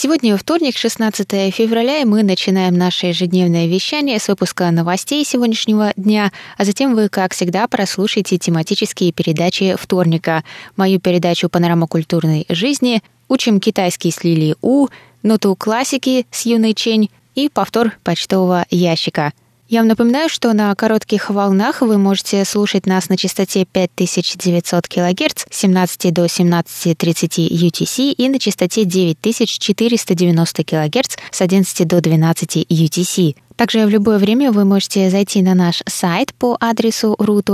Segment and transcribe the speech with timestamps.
[0.00, 6.30] Сегодня вторник, 16 февраля, и мы начинаем наше ежедневное вещание с выпуска новостей сегодняшнего дня,
[6.56, 10.44] а затем вы, как всегда, прослушаете тематические передачи вторника,
[10.76, 14.86] мою передачу «Панорама культурной жизни», «Учим китайский с Лили У»,
[15.24, 19.32] «Ноту классики» с Юной Чень и повтор почтового ящика–
[19.68, 25.44] я вам напоминаю, что на коротких волнах вы можете слушать нас на частоте 5900 кГц
[25.50, 33.36] с 17 до 17.30 UTC и на частоте 9490 кГц с 11 до 12 UTC.
[33.58, 37.50] Также в любое время вы можете зайти на наш сайт по адресу ru.rti.org.tw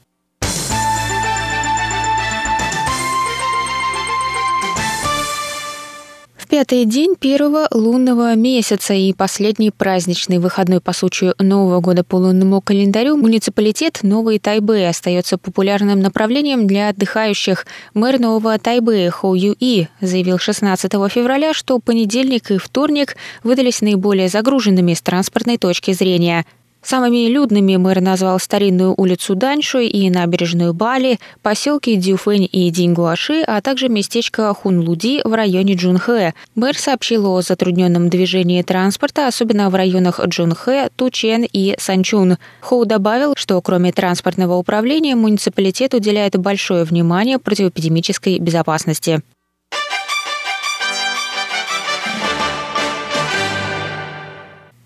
[6.47, 12.61] Пятый день первого лунного месяца и последний праздничный выходной по случаю Нового года по лунному
[12.61, 17.67] календарю муниципалитет Новый Тайбэй остается популярным направлением для отдыхающих.
[17.95, 24.95] Мэр Нового Тайбэя Хоу Юи заявил 16 февраля, что понедельник и вторник выдались наиболее загруженными
[24.95, 26.47] с транспортной точки зрения.
[26.87, 33.61] Самыми людными мэр назвал старинную улицу Даньшуй и набережную Бали, поселки Дюфэнь и Дингуаши, а
[33.61, 36.33] также местечко Хунлуди в районе Джунхэ.
[36.55, 42.37] Мэр сообщил о затрудненном движении транспорта, особенно в районах Джунхэ, Тучен и Санчун.
[42.61, 49.23] Хоу добавил, что кроме транспортного управления муниципалитет уделяет большое внимание противоэпидемической безопасности.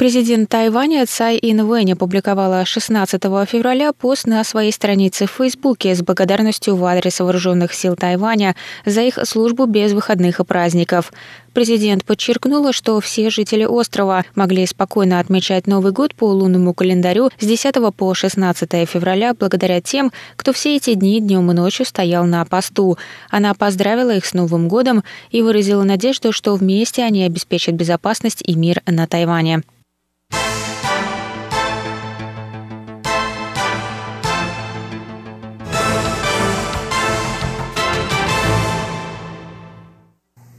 [0.01, 6.75] Президент Тайваня Цай Инвэнь опубликовала 16 февраля пост на своей странице в Фейсбуке с благодарностью
[6.75, 8.57] в адрес вооруженных сил Тайваня
[8.87, 11.13] за их службу без выходных и праздников.
[11.53, 17.45] Президент подчеркнула, что все жители острова могли спокойно отмечать Новый год по лунному календарю с
[17.45, 22.43] 10 по 16 февраля благодаря тем, кто все эти дни днем и ночью стоял на
[22.47, 22.97] посту.
[23.29, 28.55] Она поздравила их с Новым годом и выразила надежду, что вместе они обеспечат безопасность и
[28.55, 29.63] мир на Тайване.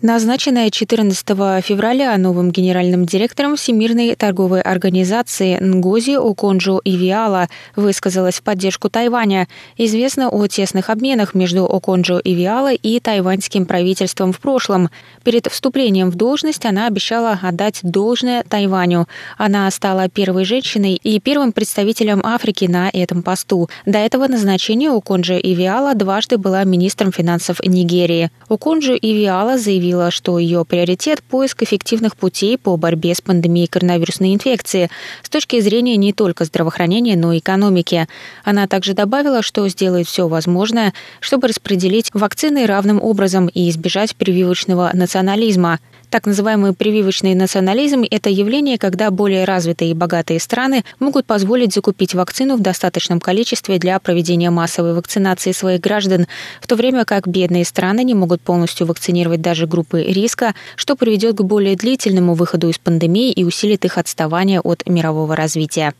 [0.01, 1.27] Назначенная 14
[1.63, 9.47] февраля новым генеральным директором Всемирной торговой организации Нгози Оконджо Ивиала высказалась в поддержку Тайваня.
[9.77, 14.89] Известно о тесных обменах между Оконджо Ивиала и тайваньским правительством в прошлом.
[15.23, 19.07] Перед вступлением в должность она обещала отдать должное Тайваню.
[19.37, 23.69] Она стала первой женщиной и первым представителем Африки на этом посту.
[23.85, 28.31] До этого назначения Оконджо Ивиала дважды была министром финансов Нигерии.
[28.49, 34.33] Оконджо Ивиала заявил, заявила, что ее приоритет– поиск эффективных путей по борьбе с пандемией коронавирусной
[34.33, 34.89] инфекции
[35.21, 38.07] с точки зрения не только здравоохранения, но и экономики.
[38.43, 44.91] Она также добавила, что сделает все возможное, чтобы распределить вакцины равным образом и избежать прививочного
[44.93, 45.79] национализма–
[46.11, 52.13] так называемый прививочный национализм– это явление, когда более развитые и богатые страны могут позволить закупить
[52.13, 56.27] вакцину в достаточном количестве для проведения массовой вакцинации своих граждан,
[56.61, 61.37] в то время как бедные страны не могут полностью вакцинировать даже группы риска, что приведет
[61.37, 65.93] к более длительному выходу из пандемии и усилит их отставание от мирового развития.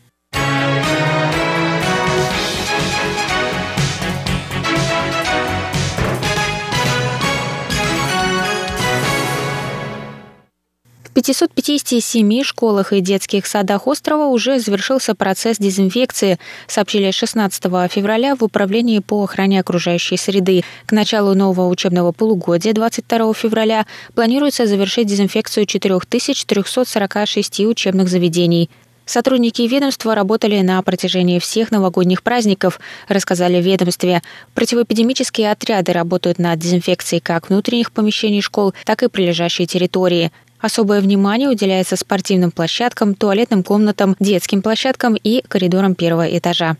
[11.14, 18.98] 557 школах и детских садах острова уже завершился процесс дезинфекции, сообщили 16 февраля в Управлении
[19.00, 20.64] по охране окружающей среды.
[20.86, 28.70] К началу нового учебного полугодия 22 февраля планируется завершить дезинфекцию 4346 учебных заведений–
[29.04, 34.22] Сотрудники ведомства работали на протяжении всех новогодних праздников, рассказали в ведомстве.
[34.54, 40.30] Противоэпидемические отряды работают над дезинфекцией как внутренних помещений школ, так и прилежащей территории.
[40.62, 46.76] Особое внимание уделяется спортивным площадкам, туалетным комнатам, детским площадкам и коридорам первого этажа.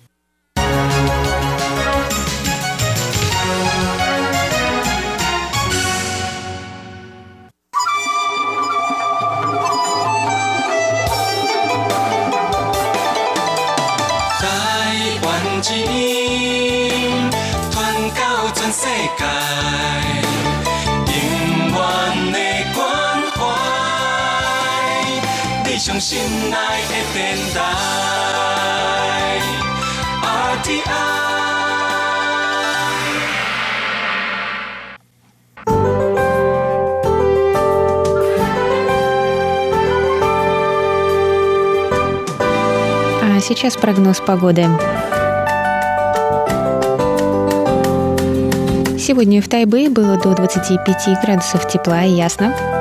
[25.95, 25.99] А
[43.43, 44.67] сейчас прогноз погоды.
[48.99, 52.72] Сегодня в Тайбэе было до 25 градусов тепла и ясно.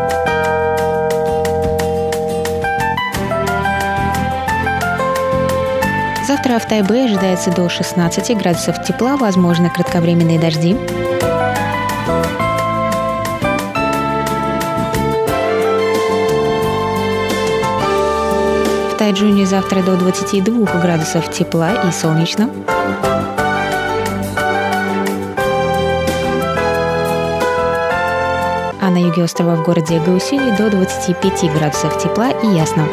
[6.51, 10.73] Завтра в Тайбе ожидается до 16 градусов тепла, возможно кратковременные дожди.
[18.83, 22.49] В Тайджуне завтра до 22 градусов тепла и солнечно.
[28.81, 32.89] А на юге острова в городе Гаусюни до 25 градусов тепла и ясно.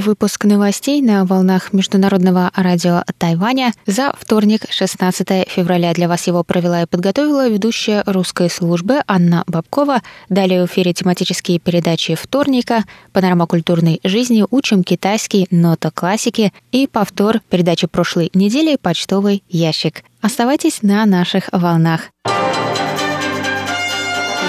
[0.00, 5.92] Выпуск новостей на волнах Международного радио Тайваня за вторник, 16 февраля.
[5.94, 10.02] Для вас его провела и подготовила ведущая русской службы Анна Бабкова.
[10.28, 17.40] Далее в эфире тематические передачи вторника, панорама культурной жизни, учим китайский, нота классики и повтор
[17.48, 20.02] передачи прошлой недели «Почтовый ящик».
[20.20, 22.10] Оставайтесь на наших волнах.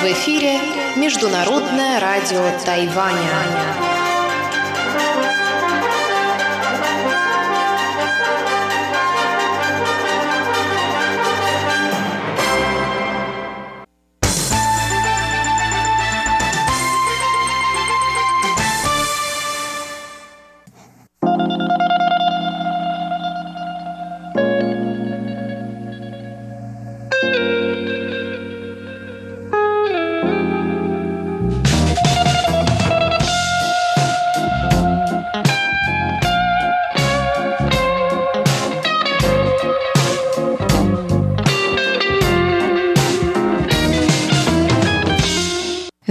[0.02, 0.58] В эфире
[0.98, 4.01] Международное радио Тайваня.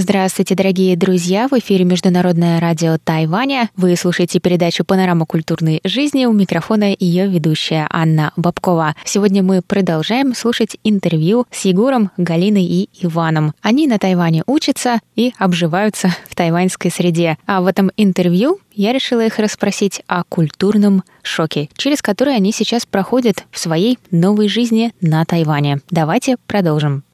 [0.00, 1.46] Здравствуйте, дорогие друзья!
[1.46, 3.68] В эфире Международное радио Тайваня.
[3.76, 6.24] Вы слушаете передачу «Панорама культурной жизни».
[6.24, 8.96] У микрофона ее ведущая Анна Бабкова.
[9.04, 13.52] Сегодня мы продолжаем слушать интервью с Егором, Галиной и Иваном.
[13.60, 17.36] Они на Тайване учатся и обживаются в тайваньской среде.
[17.44, 22.86] А в этом интервью я решила их расспросить о культурном шоке, через который они сейчас
[22.86, 25.80] проходят в своей новой жизни на Тайване.
[25.90, 27.04] Давайте продолжим.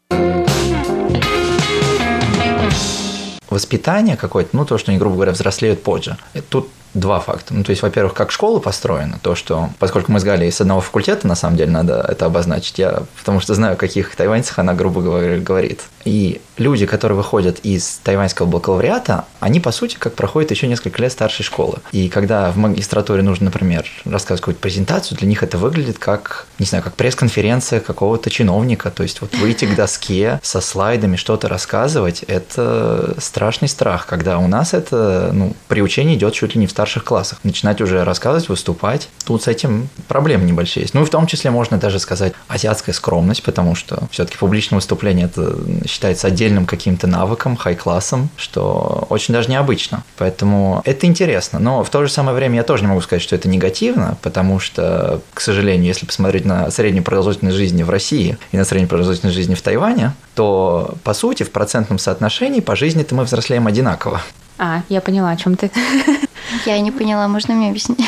[3.56, 6.18] Воспитание какое-то, ну, то, что они, грубо говоря, взрослеют позже.
[6.50, 7.54] Тут два факта.
[7.54, 10.80] Ну, то есть, во-первых, как школа построена, то, что, поскольку мы с Галей из одного
[10.80, 14.74] факультета, на самом деле, надо это обозначить, я потому что знаю, о каких тайваньцах она,
[14.74, 15.82] грубо говоря, говорит.
[16.04, 21.12] И люди, которые выходят из тайваньского бакалавриата, они, по сути, как проходят еще несколько лет
[21.12, 21.78] старшей школы.
[21.90, 26.66] И когда в магистратуре нужно, например, рассказывать какую-то презентацию, для них это выглядит как, не
[26.66, 28.90] знаю, как пресс-конференция какого-то чиновника.
[28.90, 34.46] То есть вот выйти к доске со слайдами, что-то рассказывать, это страшный страх, когда у
[34.46, 37.38] нас это, ну, при учении идет чуть ли не в старшей старших классах.
[37.42, 39.08] Начинать уже рассказывать, выступать.
[39.24, 40.94] Тут с этим проблемы небольшие есть.
[40.94, 45.26] Ну и в том числе можно даже сказать азиатская скромность, потому что все-таки публичное выступление
[45.26, 45.56] это
[45.88, 50.04] считается отдельным каким-то навыком, хай-классом, что очень даже необычно.
[50.16, 51.58] Поэтому это интересно.
[51.58, 54.60] Но в то же самое время я тоже не могу сказать, что это негативно, потому
[54.60, 59.34] что, к сожалению, если посмотреть на среднюю продолжительность жизни в России и на среднюю продолжительность
[59.34, 64.22] жизни в Тайване, то, по сути, в процентном соотношении по жизни-то мы взрослеем одинаково.
[64.58, 65.70] А, я поняла, о чем ты.
[66.64, 67.98] Я не поняла, можно мне объяснить?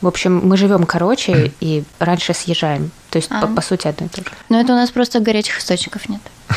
[0.00, 2.90] В общем, мы живем короче и раньше съезжаем.
[3.10, 3.40] То есть, а.
[3.40, 4.26] по, по сути, одно и то же.
[4.48, 6.20] Но это у нас просто горячих источников нет.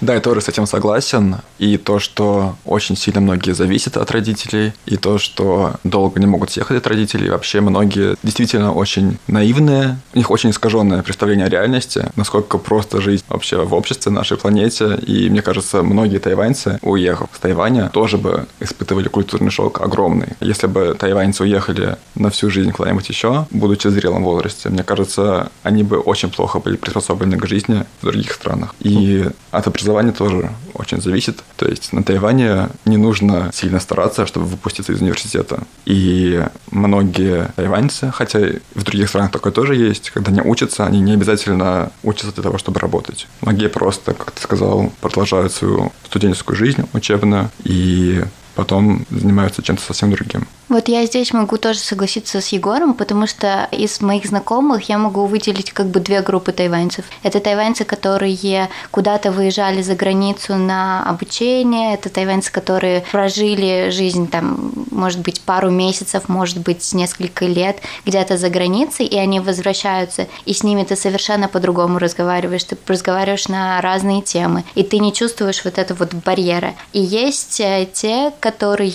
[0.00, 1.36] Да, я тоже с этим согласен.
[1.58, 6.50] И то, что очень сильно многие зависят от родителей, и то, что долго не могут
[6.50, 7.30] съехать от родителей.
[7.30, 13.24] Вообще многие действительно очень наивные, у них очень искаженное представление о реальности, насколько просто жить
[13.28, 14.96] вообще в обществе, нашей планете.
[15.06, 20.28] И мне кажется, многие тайваньцы, уехав с Тайваня, тоже бы испытывали культурный шок огромный.
[20.40, 25.50] Если бы тайваньцы уехали на всю жизнь куда-нибудь еще, будучи в зрелом возрасте, мне кажется,
[25.64, 28.74] они бы очень плохо были приспособлены к жизни в других странах.
[28.80, 31.42] И образования образование тоже очень зависит.
[31.56, 35.62] То есть на Тайване не нужно сильно стараться, чтобы выпуститься из университета.
[35.86, 38.38] И многие тайваньцы, хотя
[38.74, 42.58] в других странах такое тоже есть, когда они учатся, они не обязательно учатся для того,
[42.58, 43.26] чтобы работать.
[43.40, 48.22] Многие просто, как ты сказал, продолжают свою студенческую жизнь учебную и
[48.54, 50.46] потом занимаются чем-то совсем другим.
[50.68, 55.24] Вот я здесь могу тоже согласиться с Егором, потому что из моих знакомых я могу
[55.24, 57.06] выделить как бы две группы тайваньцев.
[57.22, 64.72] Это тайваньцы, которые куда-то выезжали за границу на обучение, это тайваньцы, которые прожили жизнь там,
[64.90, 70.52] может быть, пару месяцев, может быть, несколько лет где-то за границей, и они возвращаются, и
[70.52, 75.64] с ними ты совершенно по-другому разговариваешь, ты разговариваешь на разные темы, и ты не чувствуешь
[75.64, 76.74] вот это вот барьера.
[76.92, 78.88] И есть э, те, которые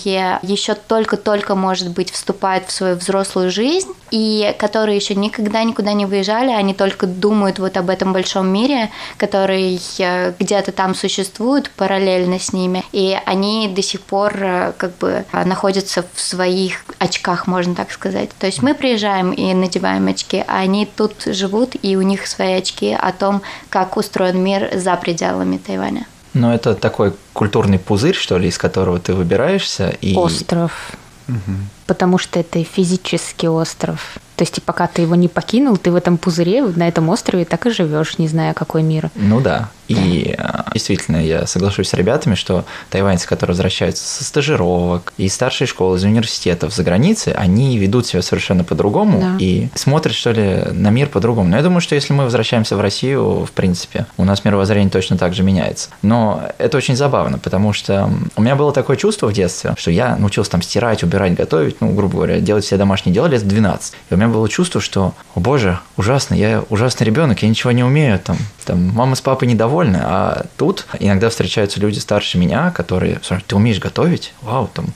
[0.43, 6.05] еще только-только может быть, вступают в свою взрослую жизнь, и которые еще никогда никуда не
[6.05, 12.37] выезжали, они только думают вот об этом большом мире, который э, где-то там существует параллельно
[12.37, 17.75] с ними, и они до сих пор э, как бы находятся в своих очках, можно
[17.75, 18.29] так сказать.
[18.37, 22.55] То есть мы приезжаем и надеваем очки, а они тут живут, и у них свои
[22.55, 26.07] очки о том, как устроен мир за пределами Тайваня.
[26.33, 29.89] Но это такой культурный пузырь, что ли, из которого ты выбираешься.
[30.01, 30.15] И...
[30.15, 30.97] Остров.
[31.27, 31.57] Угу.
[31.87, 34.17] Потому что это физический остров.
[34.35, 37.45] То есть, и пока ты его не покинул, ты в этом пузыре, на этом острове
[37.45, 39.09] так и живешь, не зная, какой мир.
[39.15, 39.69] Ну да.
[39.87, 40.65] И да.
[40.73, 46.03] действительно, я соглашусь с ребятами, что тайваньцы, которые возвращаются со стажировок, из старшей школы, из
[46.03, 49.35] университетов за границей, они ведут себя совершенно по-другому да.
[49.39, 51.49] и смотрят, что ли, на мир по-другому.
[51.49, 55.17] Но я думаю, что если мы возвращаемся в Россию, в принципе, у нас мировоззрение точно
[55.17, 55.89] так же меняется.
[56.01, 60.15] Но это очень забавно, потому что у меня было такое чувство в детстве, что я
[60.15, 63.93] научился там стирать, убирать, готовить, ну, грубо говоря, делать все домашние дела лет в 12.
[64.09, 67.83] И у меня было чувство, что, о боже, ужасно, я ужасный ребенок, я ничего не
[67.83, 73.19] умею, там, там мама с папой недовольны, а тут иногда встречаются люди старше меня, которые
[73.47, 74.33] ты умеешь готовить?
[74.41, 74.87] Вау, там,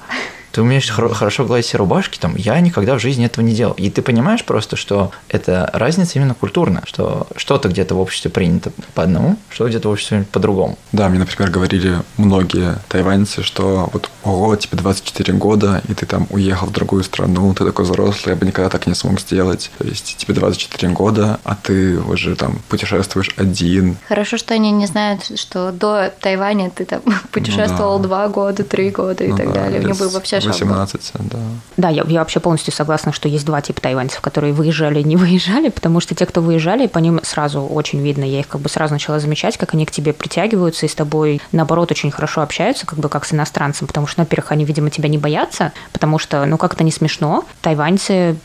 [0.57, 3.73] ты умеешь хорошо гладить все рубашки, там, я никогда в жизни этого не делал.
[3.73, 8.71] И ты понимаешь просто, что это разница именно культурная, что что-то где-то в обществе принято
[8.95, 10.75] по одному, что где-то в обществе по-другому.
[10.91, 16.25] Да, мне, например, говорили многие тайваньцы, что вот, ого, тебе 24 года, и ты там
[16.31, 19.69] уехал в другую страну, ты такой взрослый, я бы никогда так не смог сделать.
[19.77, 23.95] То есть тебе 24 года, а ты уже там путешествуешь один.
[24.07, 28.25] Хорошо, что они не знают, что до Тайваня ты там путешествовал ну, да.
[28.25, 29.81] 2 года, 3 года и ну, так да, далее.
[29.81, 31.39] У них был вообще 18, да.
[31.77, 35.15] Да, я, я вообще полностью согласна, что есть два типа тайваньцев, которые выезжали и не
[35.17, 38.69] выезжали, потому что те, кто выезжали, по ним сразу очень видно, я их как бы
[38.69, 42.85] сразу начала замечать, как они к тебе притягиваются и с тобой, наоборот, очень хорошо общаются,
[42.85, 46.45] как бы как с иностранцем, потому что, во-первых, они, видимо, тебя не боятся, потому что,
[46.45, 47.45] ну, как-то не смешно.
[47.61, 48.37] Тайваньцы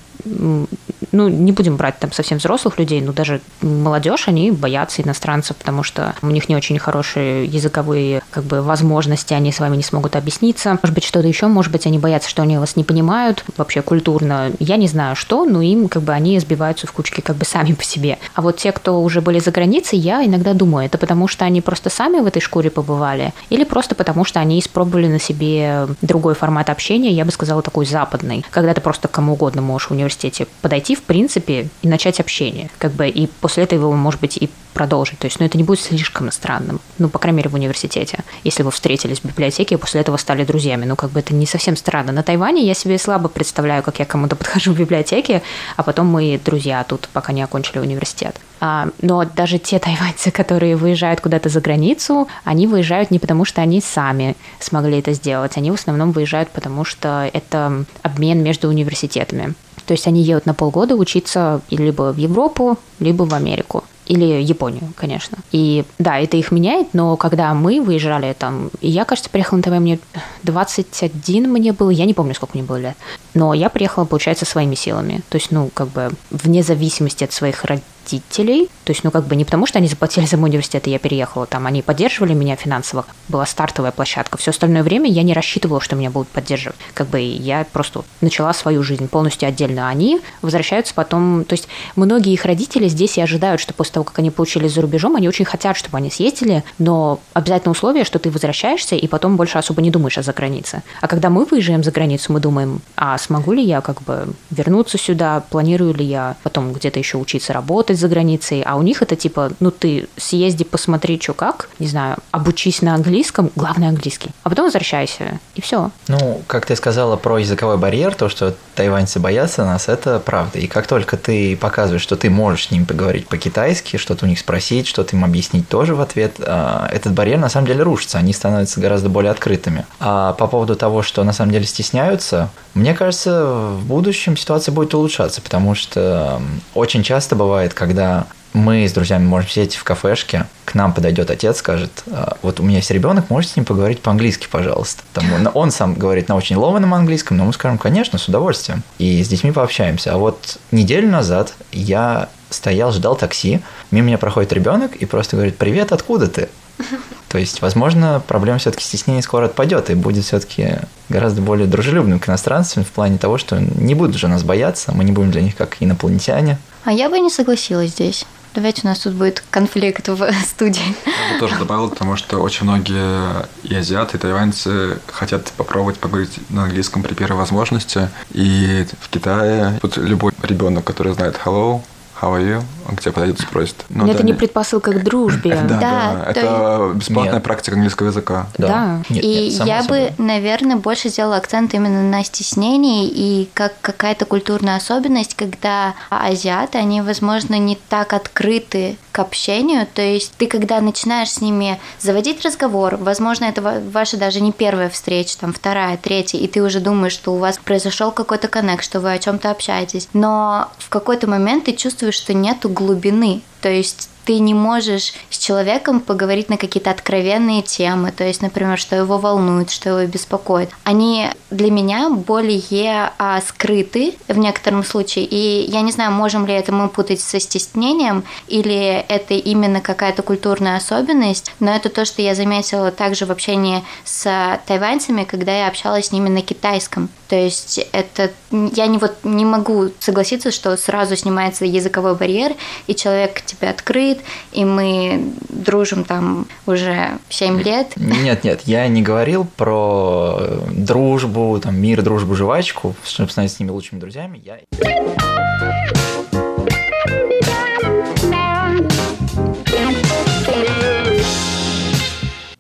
[1.13, 5.83] ну, не будем брать там совсем взрослых людей, но даже молодежь, они боятся иностранцев, потому
[5.83, 10.17] что у них не очень хорошие языковые как бы, возможности, они с вами не смогут
[10.17, 10.79] объясниться.
[10.83, 14.53] Может быть, что-то еще, может быть, они боятся, что они вас не понимают вообще культурно.
[14.59, 17.73] Я не знаю, что, но им как бы они сбиваются в кучки как бы сами
[17.73, 18.19] по себе.
[18.35, 21.61] А вот те, кто уже были за границей, я иногда думаю, это потому что они
[21.61, 26.35] просто сами в этой шкуре побывали, или просто потому что они испробовали на себе другой
[26.35, 30.47] формат общения, я бы сказала, такой западный, когда ты просто кому угодно можешь в университете
[30.61, 32.69] подойти зайти, в принципе, и начать общение.
[32.79, 35.19] Как бы, и после этого, может быть, и продолжить.
[35.19, 36.81] То есть, ну, это не будет слишком странным.
[36.99, 38.19] Ну, по крайней мере, в университете.
[38.45, 40.87] Если вы встретились в библиотеке и после этого стали друзьями.
[40.87, 42.13] Ну, как бы это не совсем странно.
[42.13, 45.43] На Тайване я себе слабо представляю, как я кому-то подхожу в библиотеке,
[45.77, 48.37] а потом мы друзья тут, пока не окончили университет.
[48.61, 53.61] А, но даже те тайваньцы, которые выезжают куда-то за границу, они выезжают не потому, что
[53.61, 55.57] они сами смогли это сделать.
[55.57, 59.55] Они в основном выезжают, потому что это обмен между университетами.
[59.87, 63.85] То есть они едут на полгода учиться либо в Европу, либо в Америку.
[64.07, 65.39] Или Японию, конечно.
[65.53, 69.71] И да, это их меняет, но когда мы выезжали там, я, кажется, приехала на ТВ,
[69.81, 70.01] мне
[70.43, 72.97] 21 мне было, я не помню, сколько мне было лет.
[73.35, 75.23] Но я приехала, получается, своими силами.
[75.29, 78.69] То есть, ну, как бы вне зависимости от своих родителей родителей.
[78.85, 80.99] То есть, ну, как бы не потому, что они заплатили за мой университет, и я
[80.99, 84.39] переехала там, они поддерживали меня финансово, была стартовая площадка.
[84.39, 86.79] Все остальное время я не рассчитывала, что меня будут поддерживать.
[86.95, 89.89] Как бы я просто начала свою жизнь полностью отдельно.
[89.89, 94.19] Они возвращаются потом, то есть многие их родители здесь и ожидают, что после того, как
[94.19, 98.31] они получились за рубежом, они очень хотят, чтобы они съездили, но обязательно условие, что ты
[98.31, 100.83] возвращаешься и потом больше особо не думаешь о загранице.
[101.01, 104.99] А когда мы выезжаем за границу, мы думаем, а смогу ли я как бы вернуться
[104.99, 109.03] сюда, планирую ли я потом где-то еще учиться работать, работать за границей, а у них
[109.03, 114.31] это типа, ну ты съезди, посмотри, что как, не знаю, обучись на английском, главное английский,
[114.43, 115.91] а потом возвращайся, и все.
[116.09, 120.59] Ну, как ты сказала про языковой барьер, то, что тайваньцы боятся нас, это правда.
[120.59, 124.39] И как только ты показываешь, что ты можешь с ним поговорить по-китайски, что-то у них
[124.39, 128.33] спросить, что-то им объяснить тоже в ответ, а, этот барьер на самом деле рушится, они
[128.33, 129.85] становятся гораздо более открытыми.
[130.01, 134.95] А по поводу того, что на самом деле стесняются, мне кажется, в будущем ситуация будет
[134.95, 136.41] улучшаться, потому что
[136.75, 141.59] очень часто бывает, когда мы с друзьями можем сидеть в кафешке, к нам подойдет отец,
[141.59, 145.03] скажет, «А, вот у меня есть ребенок, можете с ним поговорить по-английски, пожалуйста.
[145.13, 145.25] Там,
[145.55, 148.85] он сам говорит на очень ломаном английском, но мы скажем, конечно, с удовольствием.
[148.99, 150.15] И с детьми пообщаемся.
[150.15, 155.57] А вот неделю назад я стоял, ждал такси, мимо меня проходит ребенок и просто говорит,
[155.57, 156.49] привет, откуда ты?
[157.31, 160.77] То есть, возможно, проблема все-таки стеснения скоро отпадет и будет все-таки
[161.09, 165.03] гораздо более дружелюбным к иностранцам в плане того, что не будут же нас бояться, мы
[165.03, 166.59] не будем для них как инопланетяне.
[166.85, 168.25] А я бы не согласилась здесь.
[168.55, 170.95] Давайте у нас тут будет конфликт в студии.
[171.07, 176.39] Я бы тоже добавил, потому что очень многие и азиаты, и тайваньцы хотят попробовать поговорить
[176.51, 178.11] на английском при первой возможности.
[178.33, 181.81] И в Китае тут любой ребенок, который знает hello,
[182.23, 183.77] how are you, он к тебе подойдет и спросит.
[183.89, 185.53] Ну, Но да, это не предпосылка к дружбе.
[185.63, 185.81] Да, да,
[186.25, 186.31] да.
[186.31, 187.43] это бесплатная Нет.
[187.43, 188.47] практика английского языка.
[188.59, 188.69] Да.
[188.69, 189.03] да.
[189.09, 190.11] Нет, и нет, я собой.
[190.11, 196.79] бы, наверное, больше сделала акцент именно на стеснении и как какая-то культурная особенность, когда азиаты,
[196.79, 202.45] они, возможно, не так открыты к общению, то есть ты, когда начинаешь с ними заводить
[202.45, 207.13] разговор, возможно, это ваша даже не первая встреча, там вторая, третья, и ты уже думаешь,
[207.13, 211.65] что у вас произошел какой-то коннект, что вы о чем-то общаетесь, но в какой-то момент
[211.65, 216.91] ты чувствуешь, что нету глубины, то есть ты не можешь с человеком поговорить на какие-то
[216.91, 220.71] откровенные темы, то есть, например, что его волнует, что его беспокоит.
[220.85, 226.55] Они для меня более а, скрыты в некотором случае, и я не знаю, можем ли
[226.55, 232.23] это мы путать со стеснением, или это именно какая-то культурная особенность, но это то, что
[232.23, 237.09] я заметила также в общении с тайваньцами, когда я общалась с ними на китайском.
[237.29, 242.53] То есть это я не вот не могу согласиться, что сразу снимается языковой барьер,
[242.87, 244.12] и человек к тебе открыт,
[244.53, 247.93] и мы дружим там уже 7 лет.
[247.97, 250.39] Нет, нет, я не говорил про
[250.71, 254.43] дружбу, там, мир, дружбу, жвачку, чтобы стать с ними лучшими друзьями.
[254.45, 254.59] Я...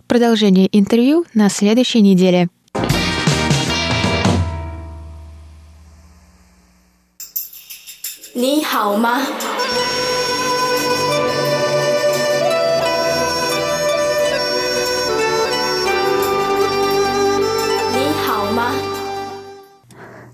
[0.07, 2.49] Продолжение интервью на следующей неделе.
[8.35, 8.65] 你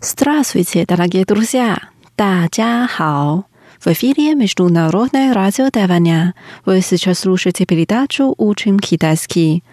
[0.02, 1.78] ？Здравствуйте, дорогие друзья!
[2.16, 3.46] 大家好!
[3.80, 6.36] В эфире Международное радио Тайваня.
[6.66, 9.64] Вы сейчас слушаете передачу «Учим китайский».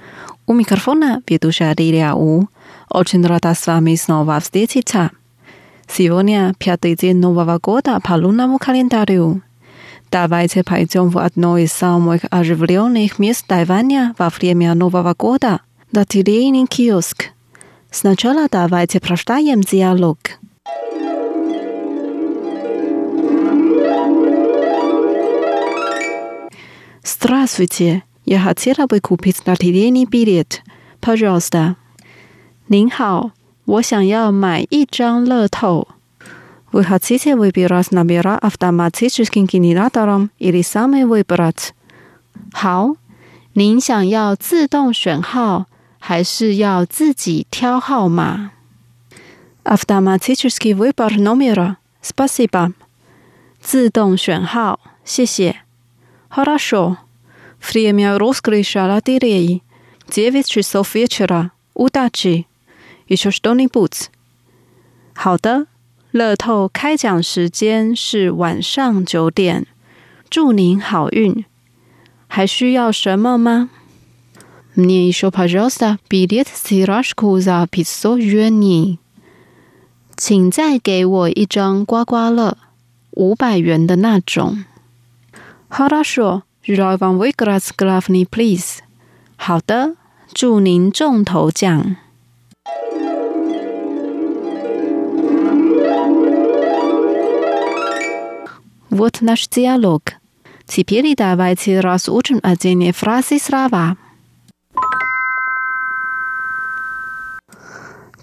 [0.47, 2.49] У микрофона ведущая Лилия У.
[2.89, 5.11] Очень рада с вами снова встретиться.
[5.87, 9.43] Сегодня пятый день Нового года по лунному календарю.
[10.11, 17.31] Давайте пойдем в одно из самых оживленных мест Тайваня во время Нового года – лотерейный киоск.
[17.91, 20.19] Сначала давайте прочитаем диалог.
[27.03, 30.63] Здравствуйте, я хотела бы купить лотерейный билет.
[31.01, 31.77] Пожалуйста.
[32.69, 33.33] 您好，
[33.65, 35.89] 我想要买一张乐透。
[36.73, 41.71] Вы хотите выбирать номера автоматическим генератором или сами выбрать?
[42.53, 42.95] 好，
[43.55, 45.67] 您想要自动选号，
[46.05, 48.53] 还是要自己挑号码？
[49.65, 51.77] Автоматический выбор номера.
[52.03, 52.73] Спасибо.
[53.61, 55.57] 自动选号，谢谢。
[56.31, 56.97] Хорошо.
[57.61, 59.61] Время розыгрыша лотереи.
[60.09, 61.51] Девять часов вечера.
[61.75, 62.47] Удачи.
[63.07, 64.09] Еще что-нибудь?
[65.15, 65.67] 好的，
[66.13, 69.67] 乐透开奖时间是晚上九点。
[70.31, 71.45] 祝您好运。
[72.29, 73.71] 还需要什么吗
[74.77, 78.99] ？Мне еще, пожалуйста, билет с тиражку за пятьсот юаней。
[80.17, 82.57] 请再给我一张刮刮乐，
[83.13, 84.65] 五百元的那种。
[85.71, 88.81] Хорошо, желаю вам выиграть главный приз。
[89.37, 89.97] 好的，
[90.35, 91.97] 祝您中头奖。
[98.91, 100.03] Вот наш диалог.
[100.67, 103.97] Теперь давайте разучим отдельные фразы слова.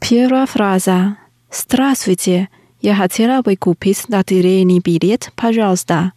[0.01, 1.17] Первая фраза.
[1.51, 2.49] Здравствуйте.
[2.81, 6.13] Я хотела бы купить лотерейный билет, пожалуйста.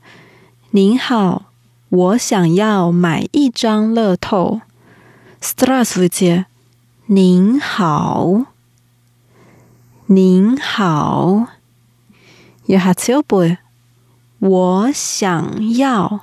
[0.72, 1.46] 您好，
[1.88, 4.60] 我想要买一张乐透。
[5.40, 6.46] Здравствуйте.
[7.06, 8.46] 您好，
[10.06, 11.48] 您好。
[12.66, 13.58] Я хотел бы
[14.38, 16.20] 我想要，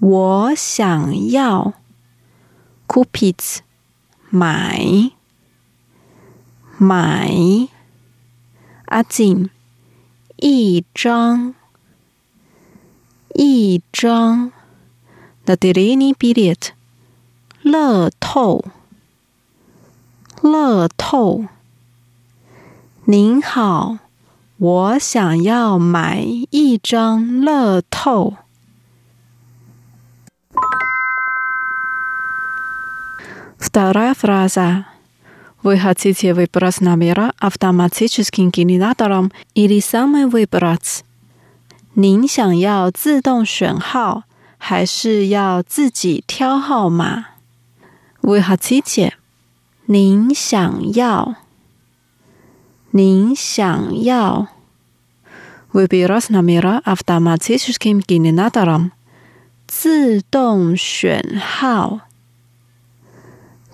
[0.00, 1.74] 我想要，
[2.88, 3.60] купить
[4.30, 5.12] 买
[6.78, 7.30] 买，
[8.86, 9.50] один
[10.36, 11.54] 一张
[13.34, 14.52] 一张，
[15.46, 16.70] лотерейный билет
[17.62, 18.64] 乐透
[20.42, 21.46] 乐透，
[23.04, 23.98] 您好。
[24.58, 28.36] 我想要买一张乐透。
[33.58, 34.84] Вторая фраза.
[35.66, 41.02] Вы хотите выбрать номера автоматическим генератором или сами выбрать?
[41.94, 44.24] 您想要自动选号，
[44.58, 47.26] 还是要自己挑号码？
[48.22, 49.12] Вы хотите？
[49.86, 51.36] 您想要。
[52.92, 54.48] 您想要
[55.72, 58.90] выбирать номера автоматическим генератором
[59.66, 62.00] 自动选号，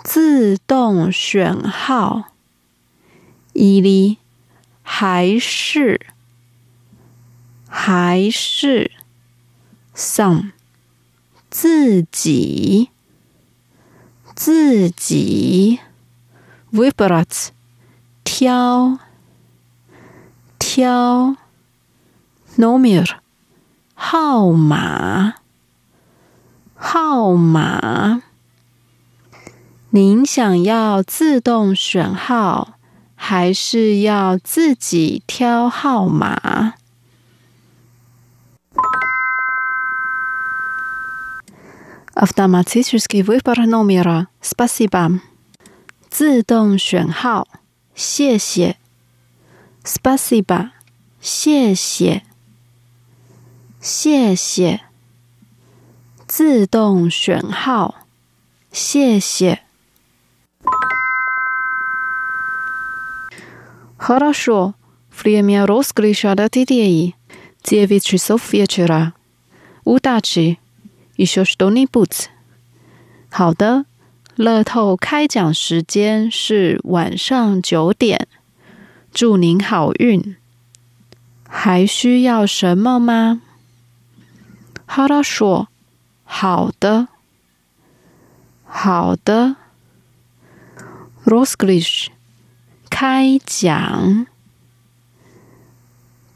[0.03, 2.25] 自动选号，
[3.53, 4.17] 伊哩
[4.81, 6.05] 还是
[7.69, 8.91] 还是
[9.95, 10.51] some
[11.49, 12.89] 自己
[14.35, 15.79] 自己
[16.73, 17.47] vibrats
[18.25, 18.99] 挑
[20.59, 21.37] 挑
[22.57, 23.09] nomir
[23.95, 25.35] 号码
[26.75, 28.21] 号码。
[29.92, 32.74] 您想要自动选号，
[33.14, 36.74] 还是要自己挑号码？
[42.14, 44.26] Автоматический выбор номера.
[44.42, 45.20] Спасибо.
[46.10, 47.46] 自动选号，
[47.94, 48.76] 谢谢。
[49.84, 50.72] Спасибо，
[51.20, 52.22] 谢谢，
[53.80, 54.80] 谢谢。
[56.26, 57.94] 自动选号，
[58.72, 59.61] 谢谢。
[64.02, 64.74] Хорошо,
[65.10, 67.14] время розыгрыша лотереи.
[67.64, 69.12] Девять часов вечера.
[69.84, 70.58] Удачи.
[71.16, 72.28] Еще что-нибудь?
[73.30, 73.84] 好的，
[74.36, 78.28] 乐透开奖时间是晚上九点。
[79.12, 80.36] 祝您好运。
[81.48, 83.40] 还需要什么吗？
[84.86, 85.68] 哈拉说：“
[86.24, 87.08] 好的，
[88.64, 89.56] 好的。”
[91.24, 92.08] Rosglish
[92.92, 94.26] 开讲，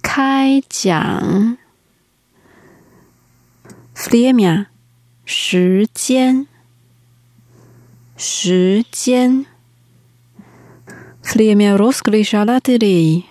[0.02, 1.58] 开讲。
[3.94, 4.66] Время
[5.24, 6.46] 时间，
[8.16, 9.46] 时间。
[11.22, 13.24] Время розыгрыша лотереи。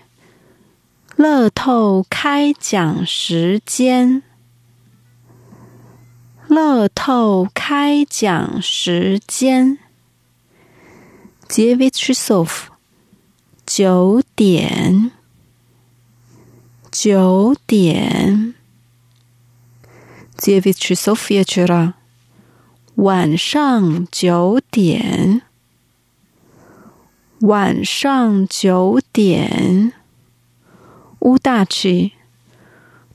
[1.17, 4.23] 乐透开奖时间。
[6.47, 9.77] 乐透开奖时间。
[11.47, 12.69] Девять часов。
[13.65, 15.11] 九点。
[16.91, 18.55] 九点。
[20.37, 21.93] Девять часов вечера。
[22.95, 25.43] 晚上九点。
[27.41, 29.93] 晚上九点
[31.21, 32.11] 乌大气，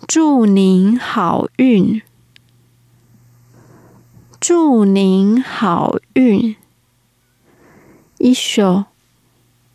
[0.08, 2.02] 祝您好运，
[4.40, 6.56] 祝您好运。
[8.18, 8.86] 一宿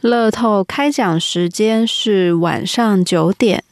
[0.00, 3.64] 乐透开奖时间是晚上九点。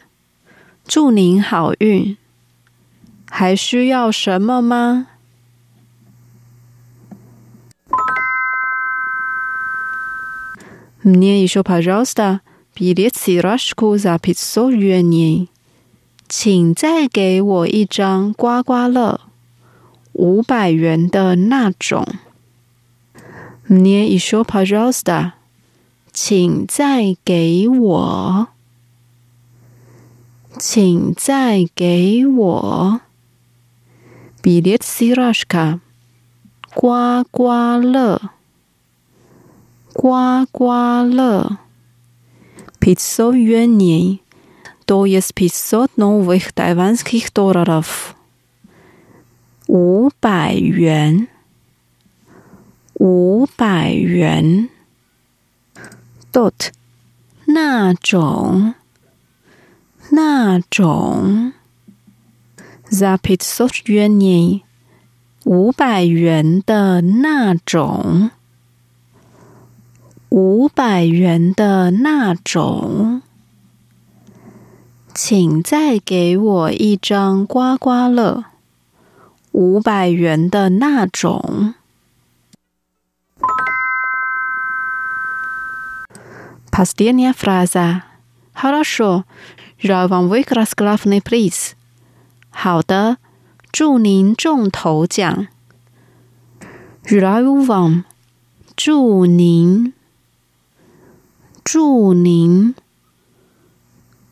[0.86, 2.16] 祝您好运。
[3.30, 5.06] 还需要什么吗？
[11.02, 12.40] Мне еще, пожалуйста,
[12.76, 15.48] билет сирашку за пятьсот юаней。
[16.28, 19.20] 请再给我一张刮刮乐，
[20.12, 22.06] 五百元的那种。
[23.66, 25.34] Мне еще, пожалуйста，
[26.18, 28.48] 请再给我，
[30.58, 33.00] 请再给我。
[34.42, 35.80] билет сирашка，
[36.74, 38.20] 刮刮乐，
[39.92, 41.58] 刮刮乐，
[42.78, 44.20] пятьсот юаней,
[44.84, 48.14] то есть пятьсот новых тайваньских долларов，
[49.66, 51.28] 五百元，
[52.98, 54.68] 五百元
[56.31, 56.69] ，dot，
[57.45, 58.75] 那种，
[60.11, 61.53] 那种。
[62.91, 64.61] The pizza 元年
[65.45, 68.31] 五百元的那种，
[70.29, 73.21] 五百元的那种，
[75.13, 78.45] 请再给我一张刮刮乐，
[79.51, 81.75] 五百元的那种。
[86.78, 88.04] Последняя фраза.
[88.54, 89.24] Хорошо.
[89.78, 91.74] Я вам выиграл главный приз.
[92.50, 93.18] 好的，
[93.72, 95.48] 祝您中头奖。
[97.04, 98.04] Желаю вам，
[98.76, 99.92] 祝您，
[101.64, 102.74] 祝您。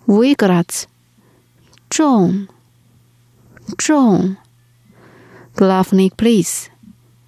[0.06, 0.84] Выиграть，
[1.90, 2.48] 中，
[3.76, 4.36] 中。
[5.54, 6.70] Главный приз，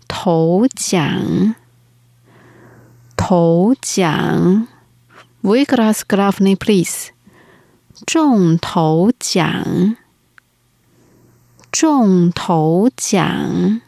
[0.08, 1.54] 头奖，
[3.16, 4.66] 头奖。
[5.42, 7.10] Выиграть главный приз，
[8.06, 9.96] 中头奖。
[11.70, 13.80] 中头奖，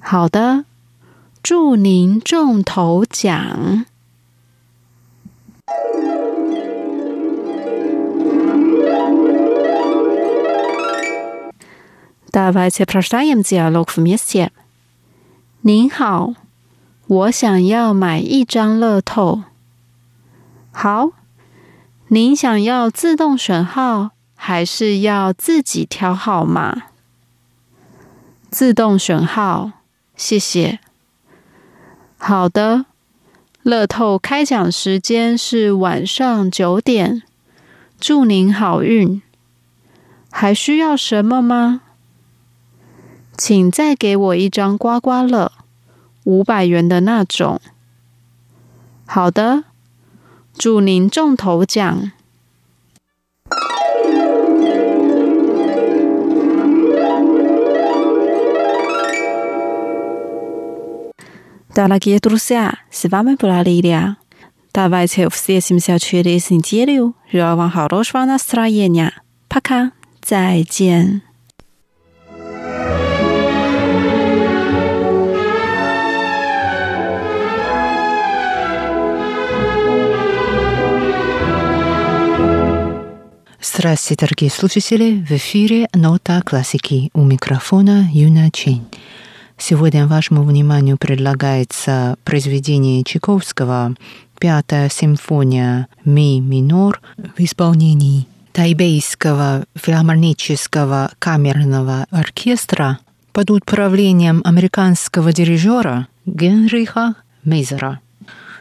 [0.00, 0.64] 好的，
[1.42, 3.84] 祝您中头奖。
[12.30, 14.50] Давайте прочитаем диалог вместе。
[15.62, 16.34] 您好，
[17.08, 19.42] 我想要买一张乐透。
[20.79, 21.09] 好，
[22.09, 24.11] 您想要自动选号？
[24.35, 26.83] 还是要自己挑号码，
[28.51, 29.71] 自动选号，
[30.15, 30.77] 谢谢。
[32.19, 32.85] 好的，
[33.63, 37.23] 乐透开奖时间是晚上九点，
[37.99, 39.19] 祝您好运。
[40.29, 41.81] 还需要什么吗？
[43.35, 45.51] 请再给我一张刮刮乐，
[46.25, 47.59] 五百元的那种。
[49.07, 49.63] 好的，
[50.57, 52.11] 祝您中头奖！
[61.73, 64.15] 大家记得多谢，是巴梅布拉利的。
[64.71, 71.21] 大白菜有些新小区的新交流，热望好多双的斯拉耶呀，帕卡，再见。
[83.77, 85.23] Здравствуйте, дорогие слушатели!
[85.23, 88.87] В эфире «Нота классики» у микрофона Юна Чень.
[89.55, 93.93] Сегодня вашему вниманию предлагается произведение Чайковского
[94.39, 102.97] «Пятая симфония ми минор» в исполнении Тайбейского филармонического камерного оркестра
[103.31, 107.13] под управлением американского дирижера Генриха
[107.43, 107.99] Мейзера.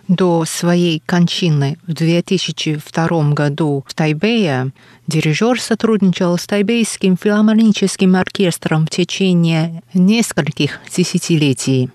[0.08, 4.70] До своей кончины в 2002 году в Тайбэе
[5.08, 11.90] дирижер сотрудничал с Тайбейским филармоническим оркестром в течение нескольких десятилетий.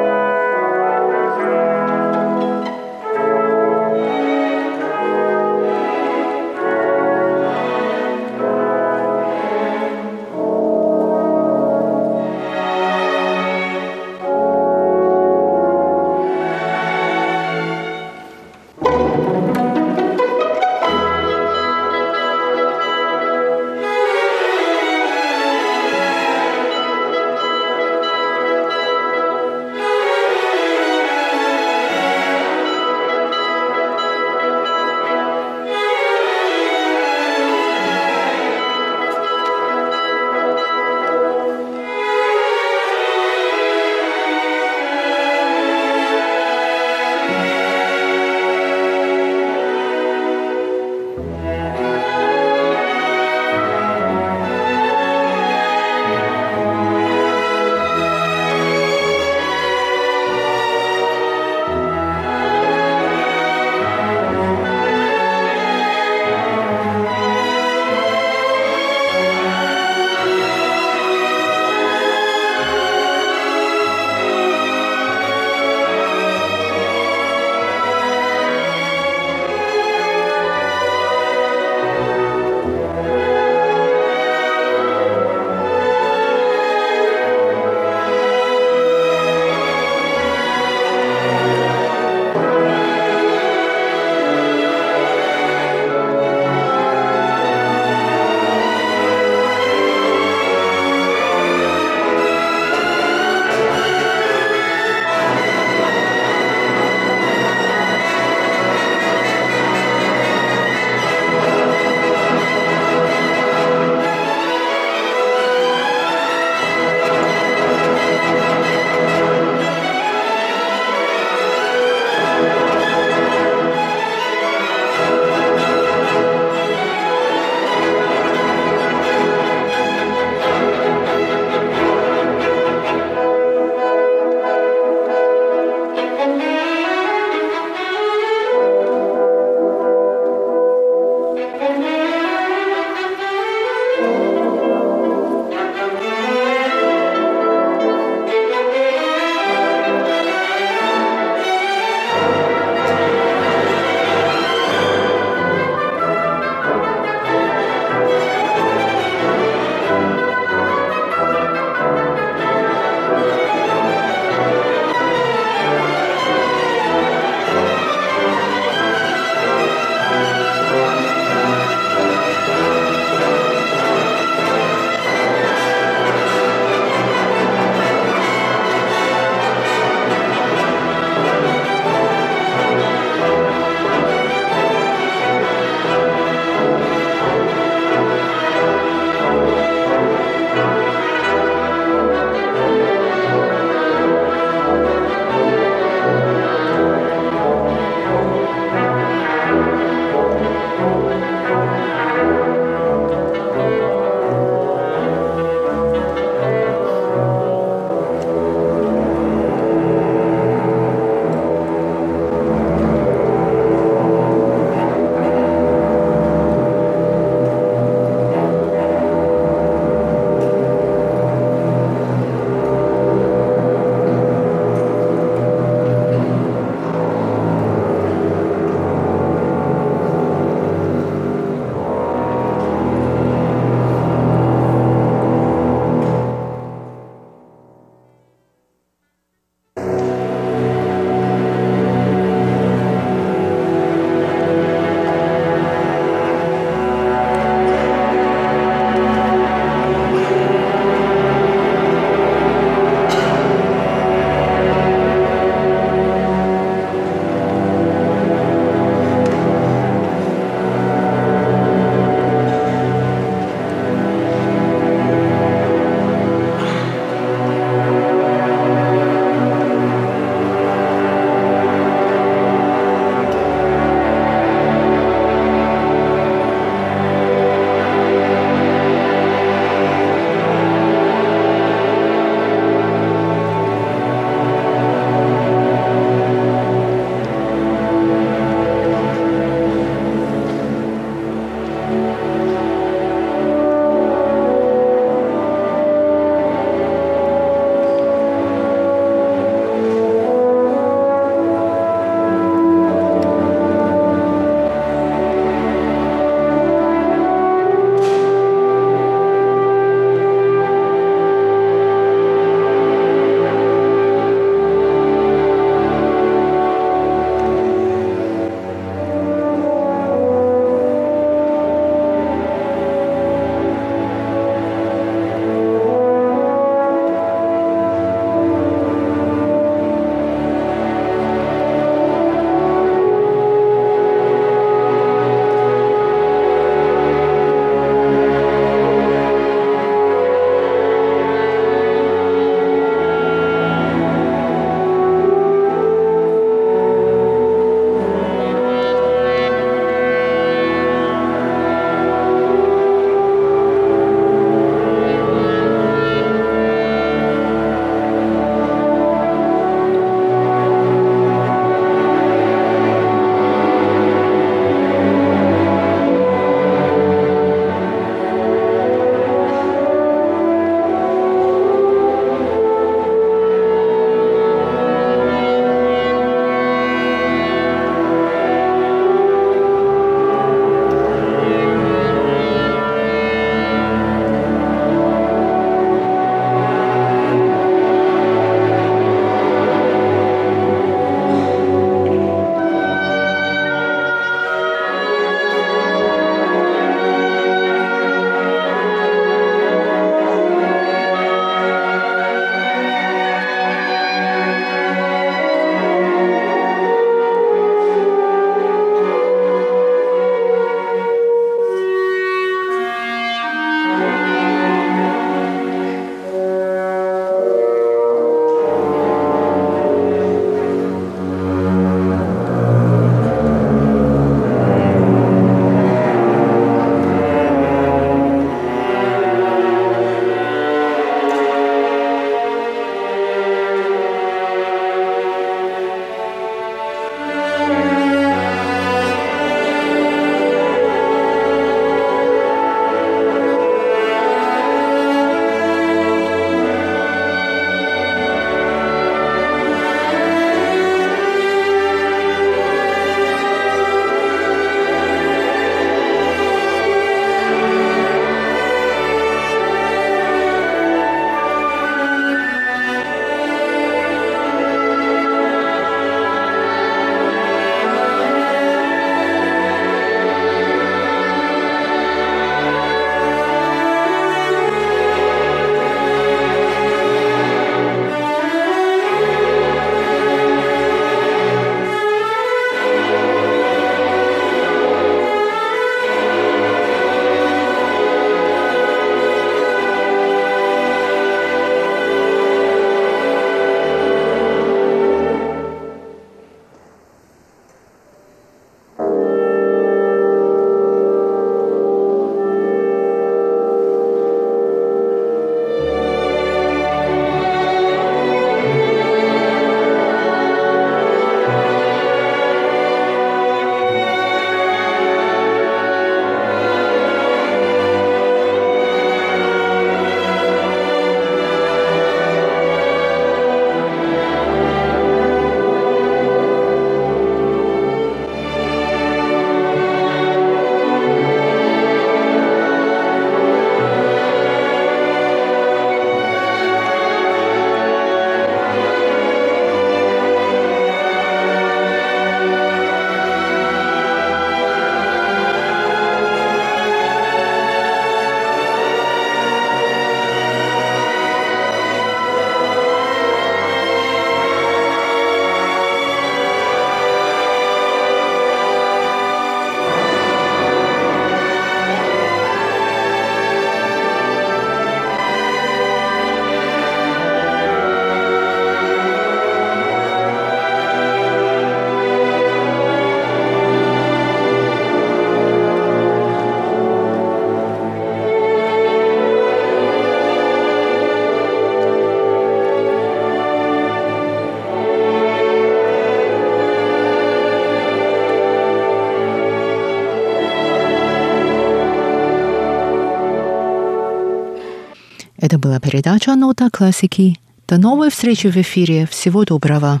[595.46, 597.38] Это была передача «Нота классики».
[597.68, 599.06] До новой встречи в эфире.
[599.06, 600.00] Всего доброго.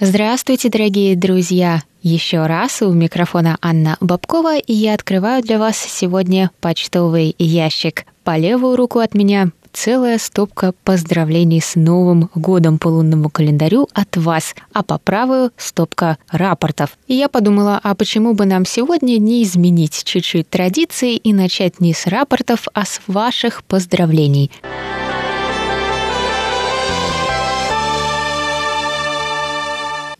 [0.00, 1.87] Здравствуйте, дорогие друзья!
[2.10, 8.06] Еще раз у микрофона Анна Бабкова, и я открываю для вас сегодня почтовый ящик.
[8.24, 14.16] По левую руку от меня целая стопка поздравлений с Новым годом по лунному календарю от
[14.16, 16.96] вас, а по правую стопка рапортов.
[17.08, 21.92] И я подумала, а почему бы нам сегодня не изменить чуть-чуть традиции и начать не
[21.92, 24.50] с рапортов, а с ваших поздравлений.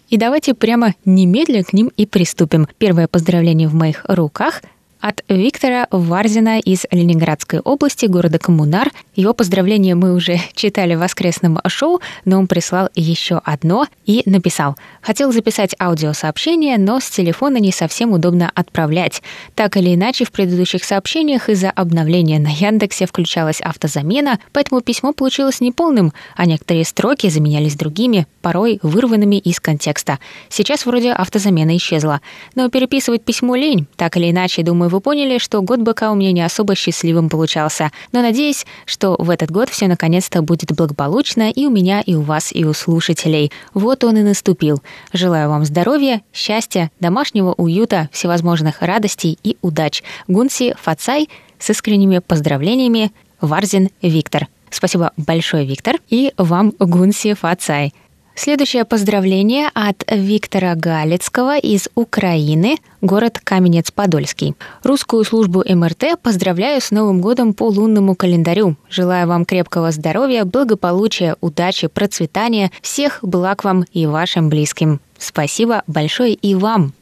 [0.09, 2.67] И давайте прямо немедленно к ним и приступим.
[2.79, 4.63] Первое поздравление в моих руках–
[5.01, 8.91] от Виктора Варзина из Ленинградской области, города Коммунар.
[9.15, 14.77] Его поздравление мы уже читали в воскресном шоу, но он прислал еще одно и написал.
[15.01, 19.23] Хотел записать аудиосообщение, но с телефона не совсем удобно отправлять.
[19.55, 25.61] Так или иначе, в предыдущих сообщениях из-за обновления на Яндексе включалась автозамена, поэтому письмо получилось
[25.61, 30.19] неполным, а некоторые строки заменялись другими, порой вырванными из контекста.
[30.49, 32.21] Сейчас вроде автозамена исчезла.
[32.55, 33.87] Но переписывать письмо лень.
[33.97, 37.28] Так или иначе, думаю, думаю, вы поняли, что год быка у меня не особо счастливым
[37.28, 37.91] получался.
[38.12, 42.22] Но надеюсь, что в этот год все наконец-то будет благополучно и у меня, и у
[42.22, 43.51] вас, и у слушателей.
[43.74, 44.82] Вот он и наступил.
[45.12, 50.03] Желаю вам здоровья, счастья, домашнего уюта, всевозможных радостей и удач.
[50.28, 51.28] Гунси Фацай
[51.59, 53.11] с искренними поздравлениями.
[53.41, 54.47] Варзин Виктор.
[54.70, 57.93] Спасибо большое, Виктор, и вам Гунси Фацай.
[58.39, 64.55] Следующее поздравление от Виктора Галицкого из Украины, город Каменец-Подольский.
[64.84, 68.76] Русскую службу МРТ поздравляю с Новым годом по лунному календарю.
[68.89, 75.01] Желаю вам крепкого здоровья, благополучия, удачи, процветания, всех благ вам и вашим близким.
[75.18, 76.93] Спасибо большое и вам.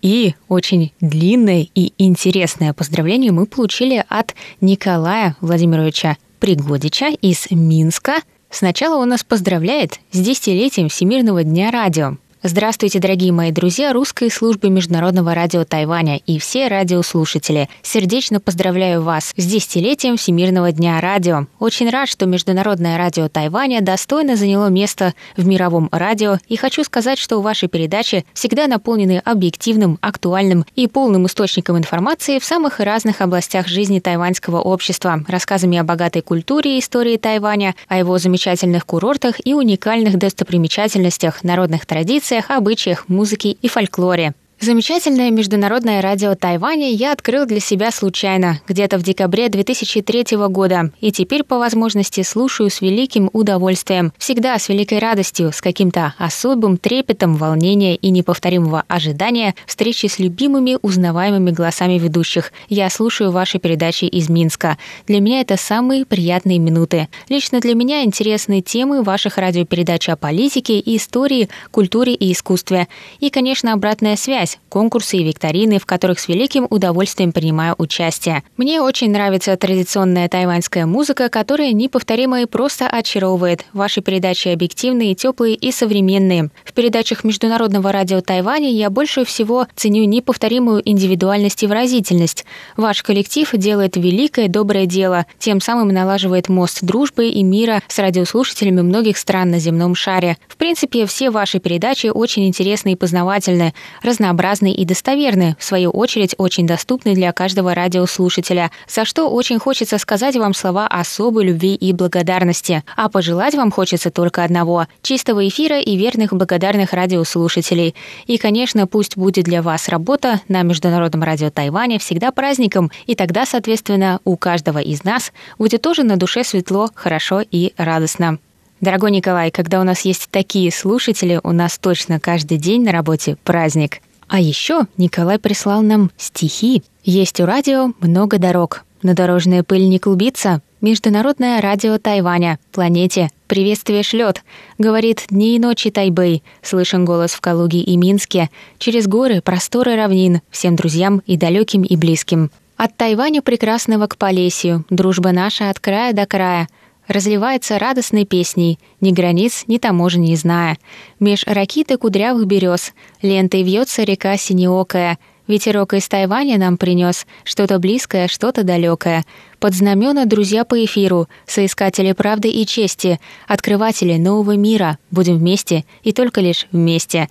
[0.00, 8.14] И очень длинное и интересное поздравление мы получили от Николая Владимировича Пригодича из Минска–
[8.50, 12.16] Сначала он нас поздравляет с десятилетием Всемирного дня радио.
[12.48, 17.68] Здравствуйте, дорогие мои друзья русской службы Международного радио Тайваня и все радиослушатели.
[17.82, 21.48] Сердечно поздравляю вас с десятилетием Всемирного дня радио.
[21.58, 27.18] Очень рад, что Международное радио Тайваня достойно заняло место в мировом радио, и хочу сказать,
[27.18, 33.66] что ваши передачи всегда наполнены объективным, актуальным и полным источником информации в самых разных областях
[33.66, 39.52] жизни тайваньского общества, рассказами о богатой культуре и истории Тайваня, о его замечательных курортах и
[39.52, 44.34] уникальных достопримечательностях, народных традициях, традициях, обычаях, музыке и фольклоре.
[44.58, 51.12] Замечательное международное радио Тайваня я открыл для себя случайно, где-то в декабре 2003 года, и
[51.12, 57.36] теперь по возможности слушаю с великим удовольствием, всегда с великой радостью, с каким-то особым трепетом,
[57.36, 62.50] волнения и неповторимого ожидания встречи с любимыми узнаваемыми голосами ведущих.
[62.70, 64.78] Я слушаю ваши передачи из Минска.
[65.06, 67.08] Для меня это самые приятные минуты.
[67.28, 72.88] Лично для меня интересны темы ваших радиопередач о политике, истории, культуре и искусстве.
[73.20, 78.42] И, конечно, обратная связь связь, конкурсы и викторины, в которых с великим удовольствием принимаю участие.
[78.56, 83.64] Мне очень нравится традиционная тайваньская музыка, которая неповторима и просто очаровывает.
[83.72, 86.50] Ваши передачи объективные, теплые и современные.
[86.64, 92.44] В передачах Международного радио Тайваня я больше всего ценю неповторимую индивидуальность и выразительность.
[92.76, 98.82] Ваш коллектив делает великое доброе дело, тем самым налаживает мост дружбы и мира с радиослушателями
[98.82, 100.36] многих стран на земном шаре.
[100.48, 103.72] В принципе, все ваши передачи очень интересны и познавательны,
[104.02, 109.58] разнообразны разнообразны и достоверны, в свою очередь очень доступны для каждого радиослушателя, за что очень
[109.58, 112.82] хочется сказать вам слова особой любви и благодарности.
[112.96, 117.94] А пожелать вам хочется только одного– чистого эфира и верных благодарных радиослушателей.
[118.26, 123.46] И, конечно, пусть будет для вас работа на Международном радио Тайваня всегда праздником, и тогда,
[123.46, 128.38] соответственно, у каждого из нас будет тоже на душе светло, хорошо и радостно.
[128.80, 133.36] Дорогой Николай, когда у нас есть такие слушатели, у нас точно каждый день на работе
[133.42, 134.00] праздник.
[134.28, 136.82] А еще Николай прислал нам стихи.
[137.04, 140.62] Есть у радио много дорог, но дорожная пыль не клубится.
[140.80, 144.42] Международное радио Тайваня, планете, приветствие шлет.
[144.78, 148.50] Говорит дни и ночи Тайбэй, слышен голос в Калуге и Минске.
[148.78, 152.50] Через горы, просторы равнин, всем друзьям и далеким, и близким.
[152.76, 156.68] От Тайваня прекрасного к Полесью, дружба наша от края до края—
[157.08, 160.78] разливается радостной песней, ни границ, ни таможен не зная.
[161.20, 162.92] Меж ракиты кудрявых берез
[163.22, 169.24] лентой вьется река синеокая, Ветерок из Тайваня нам принес что-то близкое, что-то далекое.
[169.60, 174.98] Под знамена друзья по эфиру, соискатели правды и чести, открыватели нового мира.
[175.12, 177.28] Будем вместе и только лишь вместе.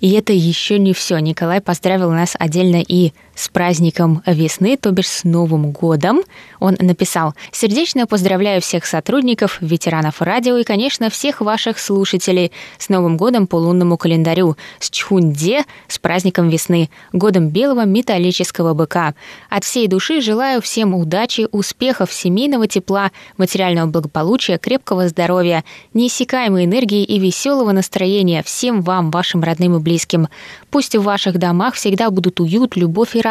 [0.00, 1.18] И это еще не все.
[1.18, 6.20] Николай поздравил нас отдельно и с праздником весны, то бишь с Новым годом.
[6.58, 13.16] Он написал «Сердечно поздравляю всех сотрудников, ветеранов радио и, конечно, всех ваших слушателей с Новым
[13.16, 19.14] годом по лунному календарю, с Чхунде, с праздником весны, годом белого металлического быка.
[19.48, 25.64] От всей души желаю всем удачи, успехов, семейного тепла, материального благополучия, крепкого здоровья,
[25.94, 30.28] неиссякаемой энергии и веселого настроения всем вам, вашим родным и близким.
[30.70, 33.29] Пусть в ваших домах всегда будут уют, любовь и радость,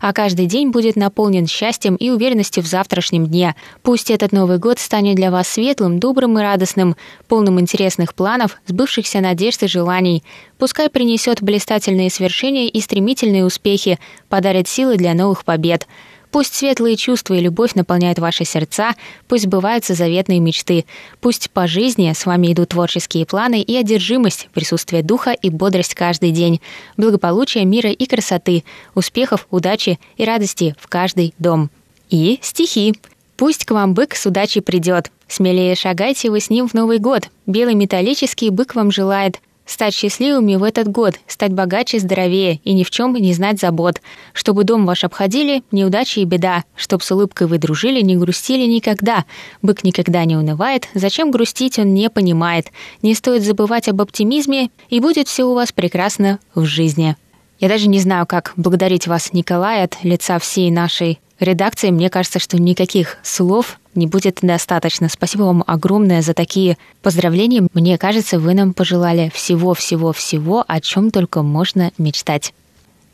[0.00, 3.54] а каждый день будет наполнен счастьем и уверенностью в завтрашнем дне.
[3.82, 6.96] Пусть этот Новый год станет для вас светлым, добрым и радостным,
[7.28, 10.22] полным интересных планов, сбывшихся надежд и желаний.
[10.58, 15.86] Пускай принесет блистательные свершения и стремительные успехи, подарит силы для новых побед.
[16.30, 18.94] Пусть светлые чувства и любовь наполняют ваши сердца,
[19.28, 20.84] пусть сбываются заветные мечты,
[21.20, 26.32] пусть по жизни с вами идут творческие планы и одержимость, присутствие духа и бодрость каждый
[26.32, 26.60] день,
[26.96, 28.64] благополучия, мира и красоты,
[28.94, 31.70] успехов, удачи и радости в каждый дом.
[32.10, 32.94] И стихи.
[33.36, 35.10] Пусть к вам бык с удачей придет.
[35.28, 37.28] Смелее шагайте вы с ним в Новый год.
[37.46, 42.84] Белый металлический бык вам желает стать счастливыми в этот год, стать богаче, здоровее и ни
[42.84, 44.00] в чем не знать забот,
[44.32, 49.24] чтобы дом ваш обходили неудачи и беда, чтоб с улыбкой вы дружили, не грустили никогда.
[49.60, 52.68] Бык никогда не унывает, зачем грустить он не понимает.
[53.02, 57.16] Не стоит забывать об оптимизме, и будет все у вас прекрасно в жизни.
[57.58, 61.90] Я даже не знаю, как благодарить вас, Николай, от лица всей нашей редакции.
[61.90, 65.08] Мне кажется, что никаких слов не будет достаточно.
[65.08, 67.66] Спасибо вам огромное за такие поздравления.
[67.72, 72.52] Мне кажется, вы нам пожелали всего-всего-всего, о чем только можно мечтать.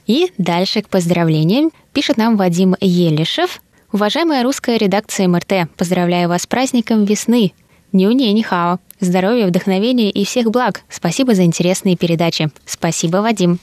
[0.06, 3.60] И дальше к поздравлениям пишет нам Вадим Елишев.
[3.92, 7.52] Уважаемая русская редакция МРТ, поздравляю вас с праздником весны.
[7.92, 8.78] Нюни Нихао.
[9.00, 10.80] Здоровья, вдохновения и всех благ.
[10.88, 12.50] Спасибо за интересные передачи.
[12.64, 13.58] Спасибо, Вадим.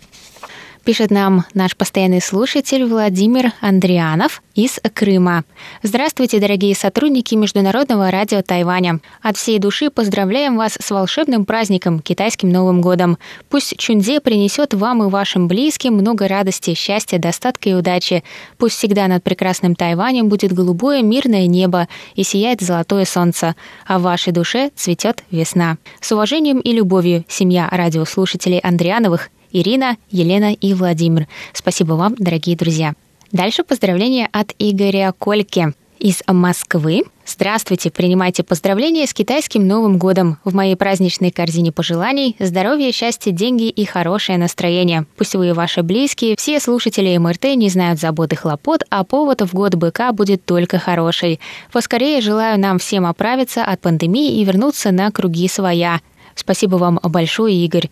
[0.83, 5.43] Пишет нам наш постоянный слушатель Владимир Андрианов из Крыма.
[5.83, 8.99] Здравствуйте, дорогие сотрудники Международного радио Тайваня.
[9.21, 13.17] От всей души поздравляем вас с волшебным праздником, китайским Новым годом.
[13.49, 18.23] Пусть Чунде принесет вам и вашим близким много радости, счастья, достатка и удачи.
[18.57, 23.55] Пусть всегда над прекрасным Тайванем будет голубое мирное небо и сияет золотое солнце,
[23.85, 25.77] а в вашей душе цветет весна.
[25.99, 31.27] С уважением и любовью, семья радиослушателей Андриановых Ирина, Елена и Владимир.
[31.53, 32.93] Спасибо вам, дорогие друзья.
[33.31, 37.03] Дальше поздравления от Игоря Кольки из Москвы.
[37.25, 40.39] Здравствуйте, принимайте поздравления с китайским Новым годом.
[40.43, 45.05] В моей праздничной корзине пожеланий здоровья, счастья, деньги и хорошее настроение.
[45.15, 49.41] Пусть вы и ваши близкие, все слушатели МРТ не знают забот и хлопот, а повод
[49.41, 51.39] в год быка будет только хороший.
[51.71, 55.99] Поскорее желаю нам всем оправиться от пандемии и вернуться на круги своя.
[56.33, 57.89] Спасибо вам большое, Игорь.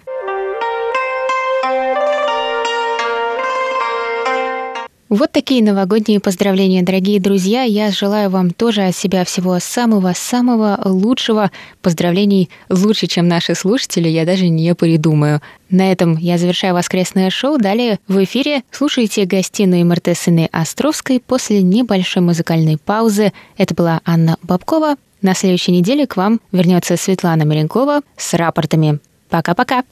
[5.10, 7.64] Вот такие новогодние поздравления, дорогие друзья.
[7.64, 11.50] Я желаю вам тоже от себя всего самого-самого лучшего.
[11.82, 15.42] Поздравлений лучше, чем наши слушатели, я даже не придумаю.
[15.70, 17.58] На этом я завершаю воскресное шоу.
[17.58, 23.32] Далее в эфире слушайте гостиную МРТ Сыны Островской после небольшой музыкальной паузы.
[23.56, 24.96] Это была Анна Бабкова.
[25.22, 29.00] На следующей неделе к вам вернется Светлана Меренкова с рапортами.
[29.30, 29.86] Пока-пока!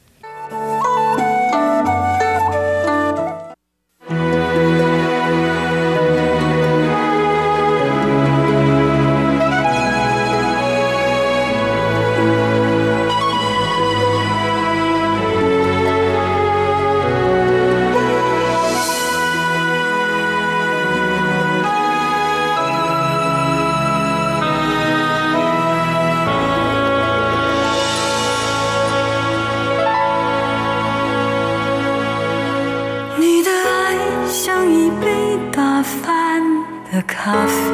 [37.06, 37.72] 咖啡，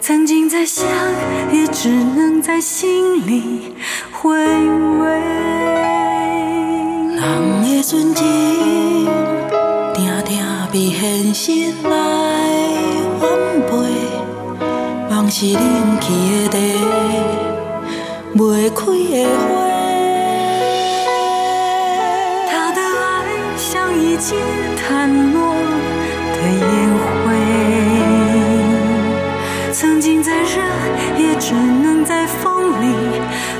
[0.00, 0.86] 曾经在想，
[1.52, 3.74] 也只能在心里
[4.10, 4.40] 回味。
[7.16, 8.26] 人的纯间，
[9.94, 11.52] 定定被现实
[11.84, 11.90] 来
[13.20, 13.28] 反
[13.66, 13.72] 背。
[15.10, 15.60] 梦是冷
[16.00, 16.08] 去
[16.48, 16.58] 的地，
[18.36, 19.48] 未开的花。
[22.48, 22.82] 他的爱
[23.56, 24.34] 像一节
[24.76, 25.59] 探落。
[30.22, 30.60] 再热，
[31.16, 32.84] 也只能在风里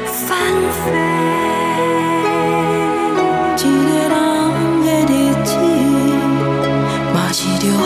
[0.05, 0.37] 翻
[0.85, 0.93] 飞。
[3.57, 4.15] 一个人
[4.85, 5.13] 的日
[5.45, 5.49] 子，
[7.15, 7.83] 嘛是着好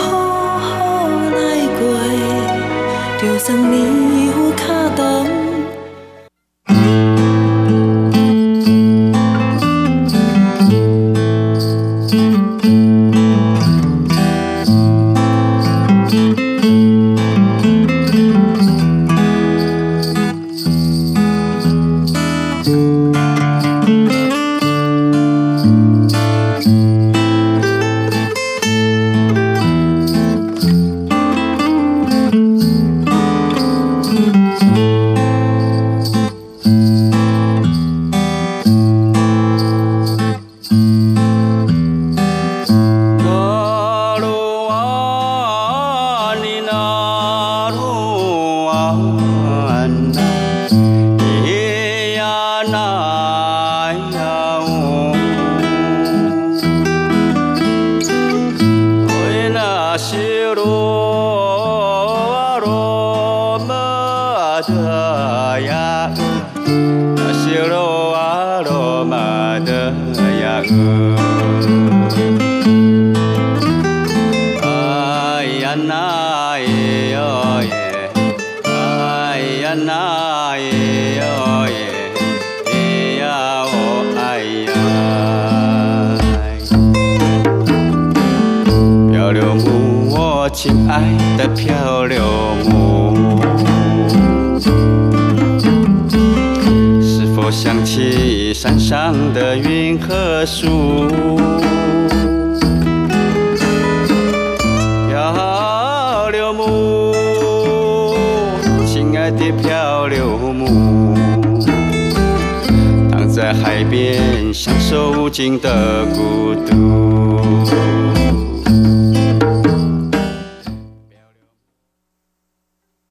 [0.59, 1.39] 好来
[1.79, 1.81] 过，
[3.21, 3.94] 就算你。